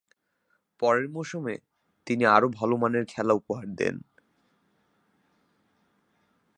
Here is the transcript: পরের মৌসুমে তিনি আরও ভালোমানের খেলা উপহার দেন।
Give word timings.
পরের 0.81 1.07
মৌসুমে 1.09 1.55
তিনি 2.07 2.23
আরও 2.25 2.47
ভালোমানের 2.49 3.05
খেলা 3.05 3.33
উপহার 3.33 3.67
দেন। 3.75 3.95